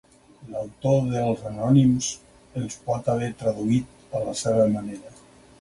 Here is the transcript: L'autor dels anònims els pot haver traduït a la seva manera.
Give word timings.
L'autor 0.53 0.95
dels 1.11 1.43
anònims 1.49 2.09
els 2.63 2.79
pot 2.87 3.13
haver 3.15 3.31
traduït 3.43 4.19
a 4.21 4.27
la 4.29 4.37
seva 4.45 4.69
manera. 4.79 5.17